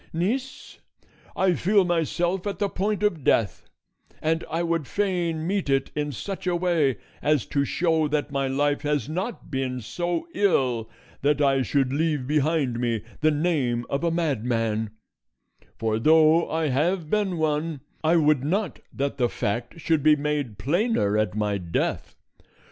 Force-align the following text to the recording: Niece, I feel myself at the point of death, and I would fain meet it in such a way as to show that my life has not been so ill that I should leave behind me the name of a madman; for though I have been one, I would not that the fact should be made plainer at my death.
Niece, 0.13 0.79
I 1.35 1.53
feel 1.53 1.85
myself 1.85 2.47
at 2.47 2.57
the 2.57 2.69
point 2.69 3.03
of 3.03 3.23
death, 3.23 3.65
and 4.19 4.43
I 4.49 4.63
would 4.63 4.87
fain 4.87 5.45
meet 5.45 5.69
it 5.69 5.91
in 5.95 6.11
such 6.11 6.47
a 6.47 6.55
way 6.55 6.97
as 7.21 7.45
to 7.45 7.63
show 7.65 8.07
that 8.07 8.31
my 8.31 8.47
life 8.47 8.81
has 8.81 9.07
not 9.07 9.51
been 9.51 9.79
so 9.79 10.25
ill 10.33 10.89
that 11.21 11.39
I 11.39 11.61
should 11.61 11.93
leave 11.93 12.25
behind 12.25 12.79
me 12.79 13.03
the 13.19 13.29
name 13.29 13.85
of 13.91 14.03
a 14.03 14.09
madman; 14.09 14.89
for 15.77 15.99
though 15.99 16.49
I 16.49 16.69
have 16.69 17.07
been 17.11 17.37
one, 17.37 17.81
I 18.03 18.15
would 18.15 18.43
not 18.43 18.79
that 18.91 19.17
the 19.17 19.29
fact 19.29 19.79
should 19.79 20.01
be 20.01 20.15
made 20.15 20.57
plainer 20.57 21.15
at 21.15 21.35
my 21.35 21.59
death. 21.59 22.15